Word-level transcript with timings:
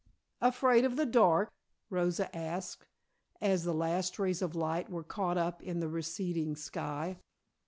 "Afraid 0.41 0.83
of 0.83 0.95
the 0.95 1.05
dark?" 1.05 1.51
Rosa 1.91 2.35
asked, 2.35 2.87
as 3.39 3.65
the 3.65 3.71
last 3.71 4.17
rays 4.17 4.41
of 4.41 4.55
light 4.55 4.89
were 4.89 5.03
caught 5.03 5.37
up 5.37 5.61
in 5.61 5.79
the 5.79 5.87
receding 5.89 6.55
sky. 6.55 7.19